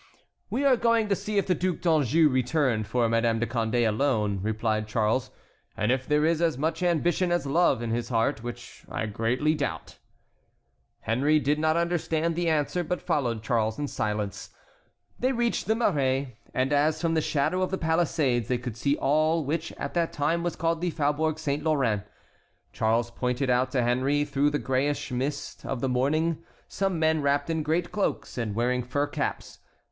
"We 0.49 0.63
are 0.65 0.77
going 0.77 1.09
to 1.09 1.15
see 1.15 1.37
if 1.37 1.45
the 1.45 1.53
Duc 1.53 1.79
d'Anjou 1.81 2.27
returned 2.27 2.87
for 2.87 3.07
Madame 3.07 3.37
de 3.37 3.45
Condé 3.45 3.87
alone," 3.87 4.39
replied 4.41 4.87
Charles, 4.87 5.29
"and 5.77 5.91
if 5.91 6.07
there 6.07 6.25
is 6.25 6.41
as 6.41 6.57
much 6.57 6.81
ambition 6.81 7.31
as 7.31 7.45
love 7.45 7.83
in 7.83 7.91
his 7.91 8.09
heart, 8.09 8.41
which 8.41 8.83
I 8.89 9.05
greatly 9.05 9.53
doubt." 9.53 9.99
Henry 11.01 11.37
did 11.39 11.59
not 11.59 11.77
understand 11.77 12.35
the 12.35 12.49
answer, 12.49 12.83
but 12.83 12.99
followed 12.99 13.43
Charles 13.43 13.77
in 13.77 13.87
silence. 13.87 14.49
They 15.19 15.33
reached 15.33 15.67
the 15.67 15.75
Marais, 15.75 16.35
and 16.51 16.73
as 16.73 16.99
from 16.99 17.13
the 17.13 17.21
shadow 17.21 17.61
of 17.61 17.69
the 17.69 17.77
palisades 17.77 18.47
they 18.47 18.57
could 18.57 18.75
see 18.77 18.97
all 18.97 19.45
which 19.45 19.71
at 19.73 19.93
that 19.93 20.11
time 20.11 20.41
was 20.41 20.55
called 20.55 20.81
the 20.81 20.89
Faubourg 20.89 21.37
Saint 21.37 21.63
Laurent, 21.63 22.01
Charles 22.73 23.11
pointed 23.11 23.51
out 23.51 23.69
to 23.73 23.83
Henry 23.83 24.25
through 24.25 24.49
the 24.49 24.57
grayish 24.57 25.11
mist 25.11 25.63
of 25.63 25.79
the 25.79 25.87
morning 25.87 26.41
some 26.67 26.97
men 26.97 27.21
wrapped 27.21 27.51
in 27.51 27.61
great 27.61 27.91
cloaks 27.91 28.35
and 28.35 28.55
wearing 28.55 28.81
fur 28.81 29.05
caps. 29.05 29.59